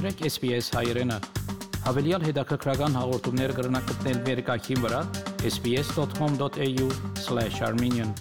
մտրեք 0.00 0.32
SPS 0.32 0.72
հայերեն։ 0.72 1.12
Հավելյալ 1.84 2.22
հետաքրքրական 2.24 2.94
հաղորդումներ 2.96 3.52
կգրնակցնել 3.58 4.20
վերկայքին 4.28 4.78
վրա 4.84 5.00
sps.com.au/armenian 5.50 8.14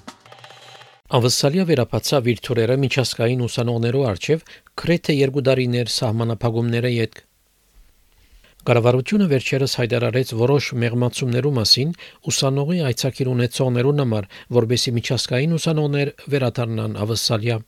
Ավսալիա 1.20 1.65
վերապացավ 1.71 2.27
իր 2.34 2.39
թուրերը 2.50 2.75
միջազգային 2.84 3.45
ուսանողներու 3.47 4.04
արչև 4.11 4.43
քրեթե 4.84 5.18
երկու 5.20 5.45
դարիներ 5.47 5.88
սահմանապահումները 5.95 6.91
յետք։ 6.97 7.18
Կառավարությունը 8.68 9.25
վերջերս 9.39 9.71
հայտարարեց 9.80 10.27
որոշ 10.43 10.64
մեղմացումներու 10.84 11.55
մասին 11.64 11.89
ուսանողի 12.27 12.80
այցակիր 12.91 13.27
ունեցողներու 13.39 13.98
համար, 14.04 14.23
որբեսի 14.59 14.91
միջազգային 15.00 15.55
ուսանողներ 15.64 16.07
վերադառնան 16.27 16.91
Ավսալիա։ 17.07 17.64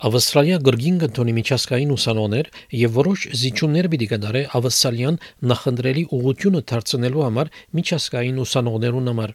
Ավստրալիա 0.00 0.56
գրգին 0.64 0.98
կընթոնի 1.00 1.32
միջազգային 1.36 1.90
ուսանողներ 1.92 2.46
եւ 2.80 2.92
որոշ 2.96 3.24
զիջումներ 3.36 3.88
պիտի 3.92 4.06
կդարե 4.12 4.40
Ավստրալիան 4.56 5.16
նախընտրելի 5.50 6.04
ուղությունը 6.16 6.60
դարձնելու 6.70 7.24
համար 7.26 7.50
միջազգային 7.78 8.38
ուսանողներուն 8.44 9.10
համար։ 9.10 9.34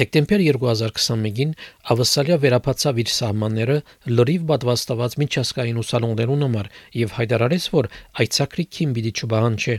Դեկտեմբեր 0.00 0.44
2021-ին 0.48 1.52
Ավսալիա 1.92 2.38
վերապացավ 2.44 3.00
իր 3.04 3.10
սահմանները 3.14 3.76
լրիվ 4.16 4.46
պատվաստված 4.48 5.16
միջազգային 5.22 5.82
ուսանողներուն 5.84 6.44
համար 6.44 6.70
եւ 7.04 7.12
հայտարարեց, 7.18 7.66
որ 7.74 7.90
այցակրի 8.24 8.64
քին 8.78 8.94
պիտի 8.96 9.12
չբահանջի։ 9.14 9.76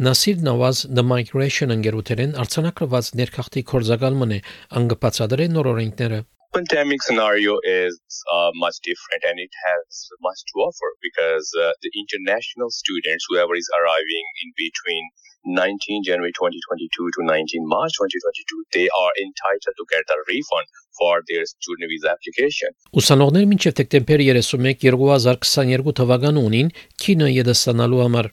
Նասիր 0.00 0.44
Նավազ 0.50 0.82
The 0.92 1.06
Migration 1.08 1.74
ընկերութերեն 1.74 2.36
արցանակրված 2.44 3.10
ներքախտի 3.20 3.64
կորզակալմն 3.72 4.36
է 4.36 4.38
անգպացադրե 4.80 5.48
նոր 5.56 5.72
օրենքները 5.72 6.20
pandemic 6.52 7.02
scenario 7.02 7.58
is 7.62 7.98
uh, 8.32 8.50
much 8.54 8.76
different 8.82 9.22
and 9.28 9.38
it 9.38 9.54
has 9.66 10.10
much 10.20 10.40
to 10.50 10.54
offer 10.60 10.90
because 11.02 11.46
uh, 11.54 11.70
the 11.82 11.90
international 11.94 12.70
students, 12.70 13.26
whoever 13.30 13.54
is 13.54 13.68
arriving 13.78 14.24
in 14.42 14.50
between 14.56 15.04
19 15.46 16.02
January 16.04 16.32
2022 16.36 16.90
to 17.16 17.20
19 17.24 17.64
March 17.64 17.92
2022, 17.96 18.64
they 18.74 18.88
are 18.90 19.12
entitled 19.22 19.76
to 19.78 19.84
get 19.88 20.04
a 20.10 20.18
refund 20.28 20.66
for 20.98 21.22
their 21.30 21.46
student 21.46 21.88
visa 21.88 22.12
application. 22.12 22.74
Ուսանողներ 22.92 23.46
մինչև 23.48 23.78
դեկտեմբեր 23.80 24.20
31 24.28 25.00
2022 25.00 25.96
թվականունին 26.02 26.68
քինը 27.00 27.30
եդստանալու 27.40 28.02
համար 28.04 28.32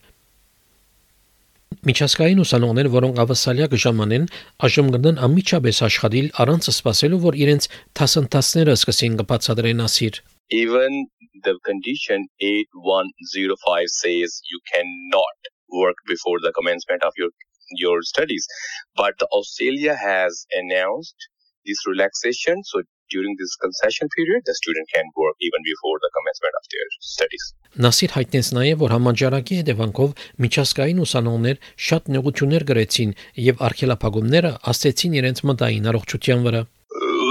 Միջազգային 1.88 2.40
ուսանողներ, 2.44 2.88
որոնք 2.94 3.20
ավասալիա 3.24 3.68
կժամանեն, 3.72 4.26
այժմ 4.68 4.88
կգնան 4.94 5.20
անմիջապես 5.28 5.78
աշխատել 5.88 6.28
առանց 6.44 6.70
սպասելու, 6.74 7.20
որ 7.28 7.38
իրենց 7.44 7.68
դասընթացները 8.00 8.76
սկսեն 8.78 9.16
կբացատրեն 9.22 9.84
ասիր։ 9.88 10.20
Even 10.58 11.08
the 11.46 11.56
condition 11.68 12.28
8105 12.40 13.94
says 13.94 14.42
you 14.52 14.60
cannot 14.74 15.52
work 15.70 15.98
before 16.08 16.40
the 16.44 16.52
commencement 16.60 17.04
of 17.04 17.14
your 17.22 17.32
your 17.76 18.02
studies. 18.02 18.48
But 18.96 19.16
Australia 19.32 19.96
has 19.96 20.46
announced 20.52 21.28
this 21.66 21.86
relaxation 21.86 22.64
so 22.64 22.82
during 23.14 23.36
this 23.42 23.54
concession 23.64 24.08
period, 24.16 24.42
the 24.46 24.56
student 24.62 24.88
can 24.94 25.06
work 25.16 25.36
even 25.48 25.62
before 25.72 25.98
the 26.04 26.12
commencement 26.18 26.56
of 26.60 26.66
their 26.74 26.88
studies. 27.16 27.46
Նասիր 27.86 28.12
հայտնեց 28.18 28.48
նաև, 28.58 28.80
որ 28.84 28.94
համաճարակի 28.96 29.60
հետևանքով 29.62 30.10
միջազգային 30.46 31.02
ուսանողներ 31.06 31.62
շատ 31.88 32.12
նեղություններ 32.16 32.64
գրեցին 32.72 33.12
եւ 33.48 33.64
արգելափակումները 33.68 34.52
աստեցին 34.74 35.18
իրենց 35.22 35.44
մտային 35.52 35.90
առողջության 35.94 36.44
վրա։ 36.48 36.62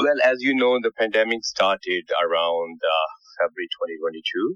Well, 0.06 0.20
as 0.32 0.38
you 0.47 0.54
know, 0.54 0.78
the 0.86 0.92
pandemic 1.00 1.42
started 1.44 2.04
around 2.24 2.78
uh, 2.78 3.06
February 3.41 3.69
2022 3.74 4.54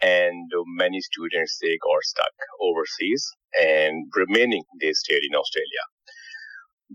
and 0.00 0.46
many 0.78 1.00
students 1.00 1.58
they 1.60 1.76
got 1.82 2.02
stuck 2.02 2.34
overseas 2.60 3.22
and 3.58 4.06
remaining 4.14 4.62
they 4.80 4.92
stayed 4.92 5.24
in 5.28 5.34
Australia 5.34 5.84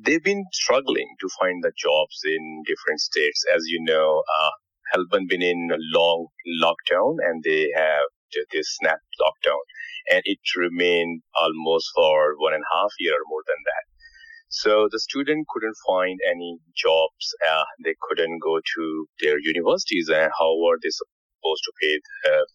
they've 0.04 0.24
been 0.24 0.46
struggling 0.52 1.16
to 1.20 1.30
find 1.40 1.64
the 1.64 1.72
jobs 1.78 2.22
in 2.26 2.64
different 2.66 3.00
states. 3.00 3.44
As 3.56 3.64
you 3.68 3.84
know, 3.84 4.24
uh, 4.28 4.52
been 5.28 5.42
in 5.42 5.70
a 5.72 5.98
long 5.98 6.28
lockdown 6.62 7.16
and 7.24 7.44
they 7.44 7.72
have 7.76 8.06
this 8.52 8.76
snap 8.80 9.00
lockdown 9.22 9.60
and 10.12 10.22
it 10.26 10.40
remained 10.58 11.22
almost 11.40 11.88
for 11.96 12.36
one 12.38 12.54
and 12.54 12.64
a 12.64 12.76
half 12.76 12.92
year 13.00 13.14
or 13.14 13.26
more 13.28 13.44
than 13.48 13.62
that. 13.66 13.84
So 14.50 14.88
the 14.92 15.00
student 15.00 15.48
couldn't 15.50 15.76
find 15.88 16.20
any 16.30 16.60
jobs. 16.76 17.34
Uh, 17.50 17.64
they 17.84 17.96
couldn't 18.02 18.40
go 18.40 18.60
to 18.76 19.08
their 19.22 19.40
universities 19.40 20.10
and 20.10 20.32
how 20.38 20.52
were 20.62 20.78
they 20.82 20.90
supposed 20.92 21.64
to 21.64 21.74
pay 21.82 22.00
the 22.24 22.46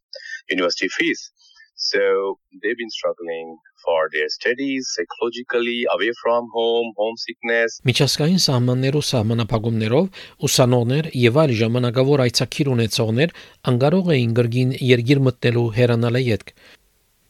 university 0.51 0.89
fees? 0.89 1.33
So 1.75 2.39
they've 2.63 2.77
been 2.77 2.91
struggling 2.91 3.59
for 3.85 4.01
their 4.15 4.29
studies, 4.29 4.83
psychologically, 4.95 5.79
away 5.95 6.13
from 6.23 6.49
home, 6.57 6.89
homesickness. 7.01 7.79
Միջազգային 7.91 8.41
սահմաններով 8.47 9.05
սահմանապահումներով 9.11 10.07
ուսանողներ 10.49 11.11
եւ 11.27 11.39
այլ 11.43 11.53
ժամանակավոր 11.63 12.25
այցակիր 12.27 12.73
ունեցողներ 12.75 13.37
անկարող 13.73 14.11
էին 14.17 14.35
գրգին 14.41 14.75
երգիր 14.89 15.23
մտնելու 15.29 15.69
հերանալը 15.79 16.23
յետք։ 16.29 16.53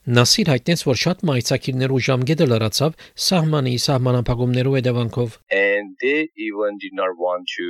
Նասիր 0.09 0.49
հայտնեց, 0.49 0.83
որ 0.89 0.97
շատ 1.05 1.23
մայցակիրներու 1.29 1.99
ժամկետը 2.05 2.45
լրացավ 2.49 2.95
սահմանի 3.29 3.75
սահմանապահումներով 3.87 4.77
հետևանքով։ 4.79 5.35
And 5.53 5.97
they 6.01 6.21
even 6.49 6.79
did 6.85 6.95
not 7.01 7.13
want 7.25 7.45
to 7.59 7.69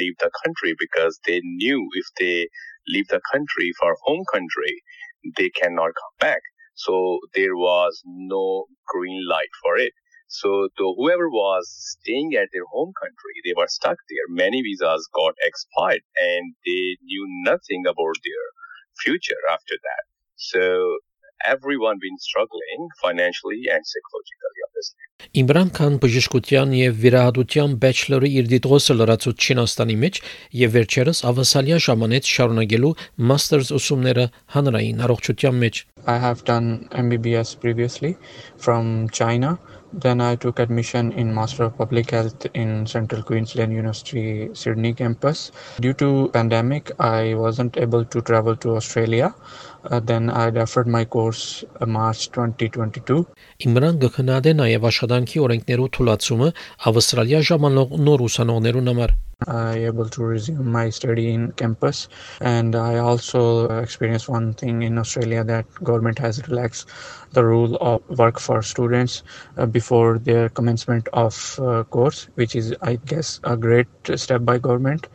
leave 0.00 0.16
the 0.20 0.28
country 0.44 0.74
because 0.76 1.16
they 1.24 1.40
knew 1.40 1.80
if 2.02 2.12
they 2.20 2.36
leave 2.94 3.08
the 3.08 3.22
country 3.32 3.72
for 3.80 3.96
home 4.04 4.24
country, 4.34 4.74
they 5.38 5.48
cannot 5.60 5.96
come 6.00 6.16
back. 6.20 6.42
So 6.84 7.20
there 7.34 7.56
was 7.56 8.02
no 8.06 8.66
green 8.88 9.22
light 9.28 9.52
for 9.62 9.76
it. 9.78 9.92
So 10.28 10.68
the, 10.76 10.94
whoever 10.96 11.28
was 11.28 11.68
staying 12.00 12.34
at 12.34 12.48
their 12.52 12.66
home 12.72 12.92
country, 13.00 13.34
they 13.44 13.54
were 13.56 13.68
stuck 13.68 13.98
there. 14.08 14.26
Many 14.28 14.62
visas 14.62 15.08
got 15.14 15.34
expired 15.42 16.02
and 16.16 16.54
they 16.66 16.96
knew 17.02 17.26
nothing 17.44 17.84
about 17.86 18.16
their 18.24 18.46
future 19.02 19.42
after 19.50 19.74
that. 19.82 20.04
So 20.36 20.98
everyone 21.46 21.98
been 22.00 22.18
struggling 22.18 22.88
financially 23.02 23.60
and 23.72 23.82
psychologically 23.84 24.60
obviously. 24.68 25.04
Իմրան 25.40 25.70
Քան 25.76 25.96
բժշկության 26.02 26.70
եւ 26.76 26.94
վիրահատության 27.04 27.74
բեչլորի 27.82 28.30
իր 28.40 28.46
դիտողը 28.52 28.96
լրացուց 29.00 29.46
Չինաստանի 29.46 29.96
մեջ 30.04 30.20
եւ 30.60 30.72
վերջերս 30.76 31.18
ավասալիա 31.30 31.78
ժամանեց 31.86 32.30
շարունակելու 32.34 32.94
մաստերս 33.30 33.72
ուսումները 33.80 34.26
հանրային 34.56 35.04
առողջության 35.06 35.60
մեջ 35.64 35.84
I 36.08 36.16
have 36.16 36.44
done 36.48 36.88
MBBS 37.04 37.60
previously 37.60 38.16
from 38.56 39.10
China 39.10 39.58
then 39.92 40.20
I 40.20 40.36
took 40.36 40.58
admission 40.58 41.12
in 41.12 41.34
Master 41.34 41.64
of 41.64 41.76
Public 41.76 42.10
Health 42.10 42.46
in 42.54 42.86
Central 42.86 43.22
Queensland 43.22 43.72
University 43.72 44.48
Sydney 44.54 44.94
campus. 44.94 45.50
Due 45.80 45.94
to 45.94 46.30
pandemic, 46.32 46.92
I 47.00 47.34
wasn't 47.34 47.76
able 47.76 48.04
to 48.04 48.20
travel 48.22 48.54
to 48.56 48.76
Australia. 48.76 49.34
Uh, 49.83 49.99
then 49.99 50.29
I 50.29 50.49
deferred 50.49 50.87
my 50.87 51.05
course 51.05 51.63
uh, 51.79 51.85
March 51.85 52.29
2022. 52.31 53.19
Իմրան 53.69 54.01
գքնադե 54.05 54.55
նաև 54.61 54.89
աշխատանքի 54.91 55.43
օրենքներու 55.45 55.91
թույլատումը 55.99 56.49
Ավստրալիա 56.91 57.45
ժամանող 57.51 57.95
նոր 58.07 58.25
ուսանողներուն 58.29 58.93
համար 58.93 59.15
I 59.47 59.79
able 59.79 60.07
to 60.09 60.23
resume 60.23 60.71
my 60.71 60.89
study 60.89 61.33
in 61.33 61.51
campus 61.51 62.07
and 62.39 62.73
I 62.73 62.99
also 62.99 63.67
experienced 63.79 64.29
one 64.29 64.53
thing 64.53 64.81
in 64.81 64.97
Australia 64.97 65.43
that 65.43 65.65
government 65.83 66.17
has 66.19 66.47
relaxed 66.47 66.87
the 67.33 67.43
rule 67.43 67.75
of 67.81 68.01
work 68.17 68.39
for 68.39 68.61
students 68.61 69.23
uh, 69.57 69.65
before 69.65 70.19
their 70.19 70.47
commencement 70.47 71.09
of 71.11 71.59
uh, 71.59 71.83
course 71.83 72.29
which 72.35 72.55
is 72.55 72.73
I 72.81 72.95
guess 72.95 73.41
a 73.43 73.57
great 73.57 73.87
step 74.15 74.45
by 74.45 74.57
government 74.57 75.07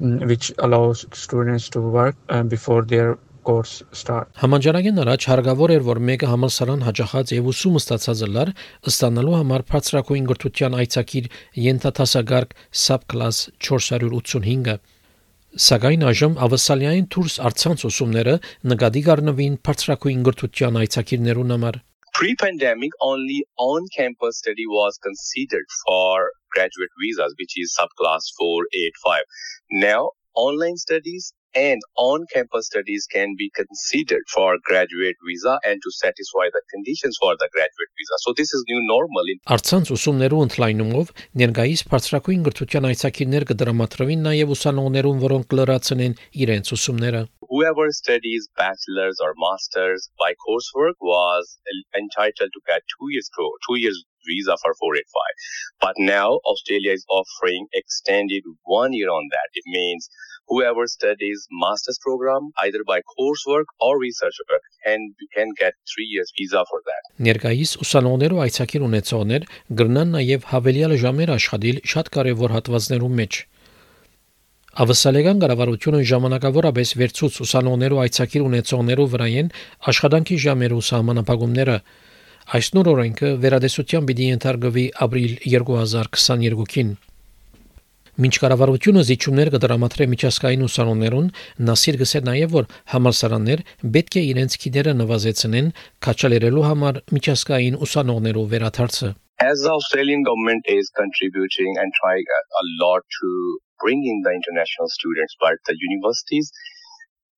um, 0.00 0.20
which 0.20 0.52
allows 0.58 1.04
students 1.12 1.68
to 1.70 1.80
work 1.80 2.16
uh, 2.28 2.44
before 2.44 2.82
their 2.82 3.18
course 3.47 3.83
start 4.01 4.31
Համաճարակեն 4.41 5.01
առաջ 5.03 5.27
հարգավոր 5.31 5.73
էր 5.75 5.83
որ 5.87 5.99
մեկը 6.09 6.29
համալսարան 6.31 6.85
հաջախած 6.87 7.33
եւ 7.35 7.49
ուսումը 7.51 7.81
ստացած 7.81 8.23
լար 8.37 8.53
ստանալու 8.91 9.35
համար 9.39 9.65
բարձրակույն 9.73 10.31
գրթության 10.31 10.79
այցակիր 10.81 11.29
ենթատասագարկ 11.65 12.57
subclass 12.85 13.43
485-ը 13.69 14.75
Սակայն 15.51 16.03
այժմ 16.07 16.35
ավասալիային 16.47 17.07
դուրս 17.11 17.33
արցանց 17.47 17.81
ուսումները 17.91 18.35
նկատի 18.71 19.01
գառնվին 19.07 19.57
բարձրակույն 19.67 20.27
գրթության 20.27 20.77
այցակիրներուն 20.85 21.55
համար 21.57 21.81
Pre-pandemic, 22.13 22.91
only 22.99 23.45
on-campus 23.57 24.37
study 24.37 24.65
was 24.67 24.97
considered 25.01 25.65
for 25.87 26.31
graduate 26.51 26.91
visas, 26.99 27.33
which 27.39 27.53
is 27.55 27.73
subclass 27.73 28.27
485. 28.37 29.23
Now, 29.71 30.11
online 30.35 30.75
studies 30.77 31.33
and 31.56 31.80
on-campus 31.96 32.66
studies 32.66 33.06
can 33.10 33.34
be 33.36 33.50
considered 33.56 34.24
for 34.32 34.58
graduate 34.62 35.16
visa 35.26 35.58
and 35.64 35.80
to 35.82 35.90
satisfy 35.90 36.46
the 36.52 36.62
conditions 36.72 37.16
for 37.20 37.32
the 37.40 37.48
graduate 37.52 37.92
visa. 37.96 38.16
So 38.24 38.34
this 38.36 38.52
is 38.52 38.62
new 38.68 38.80
normal. 38.92 39.24
In 39.32 39.40
Արցանց 39.56 39.92
ուսումներու 39.96 40.42
ընդլայնումով 40.46 41.14
ներկայիս 41.42 41.86
բարձրակույն 41.92 42.44
գրթության 42.50 42.90
այցակիրներ 42.90 43.48
կդրամատրվին 43.52 44.26
նաև 44.28 44.52
ուսանողներուն, 44.56 45.24
որոնք 45.26 45.56
լրացնեն 45.60 46.20
իրենց 46.44 46.76
ուսումները։ 46.76 47.22
whoever 47.48 47.90
studies 47.92 48.48
bachelor's 48.56 49.18
or 49.22 49.32
master's 49.36 50.10
by 50.18 50.32
coursework 50.46 50.98
was 51.00 51.58
entitled 51.94 52.50
to 52.52 52.60
get 52.66 52.82
two 52.98 53.08
years 53.10 53.30
two 53.66 53.78
years 53.78 54.04
visa 54.26 54.56
for 54.60 54.74
485. 54.74 55.06
But 55.80 55.94
now 55.98 56.40
Australia 56.44 56.92
is 56.92 57.06
offering 57.08 57.66
extended 57.72 58.42
one 58.64 58.92
year 58.92 59.08
on 59.08 59.28
that. 59.30 59.48
It 59.54 59.64
means 59.66 60.10
whoever 60.51 60.83
studies 60.97 61.39
master's 61.63 61.99
program 62.05 62.43
either 62.63 62.81
by 62.91 62.99
coursework 63.13 63.67
or 63.85 63.93
research 64.07 64.37
work 64.49 64.65
and 64.91 65.01
can 65.35 65.49
get 65.61 65.73
3 65.95 66.07
years 66.13 66.29
visa 66.37 66.61
for 66.69 66.79
that. 66.89 67.03
Ներկայիս 67.27 67.71
ուսանողներու 67.85 68.41
այցակիր 68.45 68.85
ունեցողներ 68.89 69.47
գրնան 69.79 70.13
նաև 70.17 70.47
հավելյալ 70.51 70.93
ժամեր 71.05 71.33
աշխատել 71.37 71.81
շատ 71.93 72.13
կարևոր 72.17 72.55
հատվածներում 72.57 73.17
մեջ։ 73.21 73.33
Ավսալեգան 74.81 75.39
կառավարությունը 75.43 75.99
ժամանակավորապես 76.11 76.89
վերցուց 76.99 77.39
ուսանողներու 77.45 78.01
այցակիր 78.05 78.43
ունեցողներու 78.49 79.07
վրայեն 79.13 79.49
աշխատանքի 79.91 80.37
ժամերու 80.45 80.83
սահմանափակումները 80.89 81.77
այս 82.57 82.67
նոր 82.75 82.89
օրենքը 82.91 83.29
վերադեսության 83.43 84.07
պիտի 84.11 84.27
ենթարկվի 84.31 84.85
ապրիլ 85.05 85.33
2022-ին։ 85.43 86.89
Մինչ 88.19 88.33
կառավարությունը 88.43 89.01
զիջումներ 89.07 89.49
կդրամատրե 89.53 90.05
միջազգային 90.11 90.63
ուսանողներուն, 90.65 91.27
Նասիր 91.67 91.97
գսե 92.01 92.19
նաև 92.27 92.55
որ 92.57 92.65
համալսարաններ 92.91 93.61
պետք 93.95 94.17
է 94.19 94.23
իրենց 94.31 94.57
քիդերը 94.63 94.93
նվազեցնեն, 95.01 95.69
քաչալերելու 96.03 96.65
համար 96.67 96.99
միջազգային 97.15 97.77
ուսանողներու 97.87 98.45
վերաթարցը։ 98.51 99.11
As 99.41 99.63
the 99.65 99.71
Australian 99.71 100.21
government 100.27 100.67
is 100.67 100.91
contributing 100.99 101.79
and 101.81 101.89
trying 102.01 102.27
a 102.61 102.63
lot 102.83 103.01
to 103.21 103.29
bring 103.81 104.03
in 104.03 104.19
the 104.27 104.33
international 104.39 104.91
students, 104.97 105.33
but 105.39 105.55
the 105.65 105.75
universities, 105.87 106.51